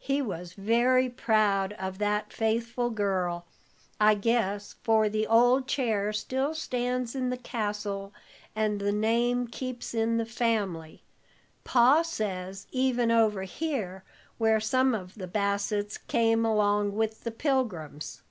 [0.00, 3.46] He was very proud of that faithful girl,
[4.00, 8.12] I guess, for the old chair still stands in the castle,
[8.56, 11.04] and the name keeps in the family,
[11.62, 14.02] Pa says, even over here,
[14.38, 18.22] where some of the Bassetts came along with the Pilgrims."